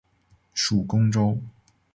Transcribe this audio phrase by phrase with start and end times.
[0.55, 1.37] 属恭州。